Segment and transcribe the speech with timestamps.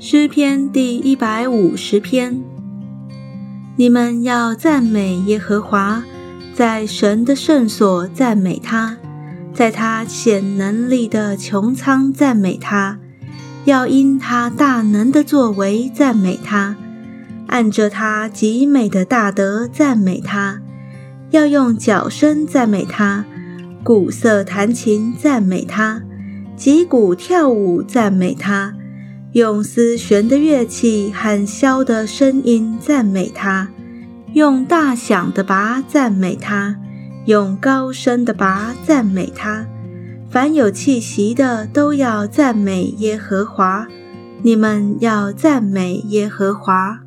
[0.00, 2.40] 诗篇第一百五十篇。
[3.74, 6.04] 你们要赞美耶和华，
[6.54, 8.96] 在神的圣所赞美他，
[9.52, 13.00] 在他显能力的穹苍赞美他，
[13.64, 16.76] 要因他大能的作为赞美他，
[17.48, 20.60] 按着他极美的大德赞美他，
[21.32, 23.24] 要用脚声赞美他，
[23.82, 26.02] 鼓瑟弹琴赞美他，
[26.54, 28.76] 击鼓跳舞赞美他。
[29.32, 33.68] 用丝弦的乐器和箫的声音赞美他，
[34.32, 36.76] 用大响的拔赞美他，
[37.26, 39.66] 用高声的拔赞美他。
[40.30, 43.86] 凡有气息的都要赞美耶和华。
[44.42, 47.00] 你们要赞美耶和华。